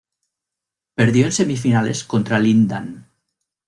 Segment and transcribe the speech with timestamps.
[0.95, 3.07] Perdió en semifinales contra Lin Dan.